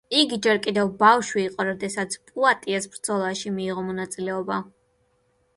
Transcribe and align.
იგი 0.19 0.37
ჯერ 0.45 0.59
კიდევ 0.67 0.87
ბავშვი 1.01 1.43
იყო, 1.49 1.65
როდესაც 1.67 2.17
პუატიეს 2.31 2.89
ბრძოლაში 2.95 3.55
მიიღო 3.59 3.85
მონაწილეობა. 3.91 4.63